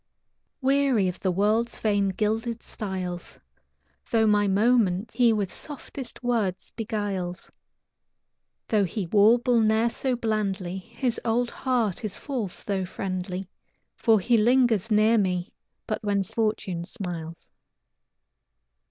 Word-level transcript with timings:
Weary 0.63 1.07
of 1.07 1.19
the 1.19 1.29
world's 1.31 1.79
vain, 1.79 2.09
gilded 2.09 2.63
styles, 2.63 3.37
Though 4.09 4.25
my 4.25 4.47
moments 4.47 5.13
he 5.13 5.31
with 5.31 5.53
softest 5.53 6.23
words 6.23 6.71
beguiles; 6.71 7.51
Though 8.67 8.83
he 8.85 9.05
warble 9.05 9.59
ne'er 9.61 9.91
so 9.91 10.15
blandly, 10.15 10.79
His 10.79 11.21
old 11.23 11.51
heart 11.51 12.03
is 12.03 12.17
false 12.17 12.63
though 12.63 12.83
friendly, 12.83 13.47
For 13.95 14.19
he 14.19 14.37
lingers 14.39 14.89
near 14.89 15.19
me 15.19 15.53
but 15.85 16.03
when 16.03 16.23
fortune 16.23 16.83
smiles. 16.83 17.51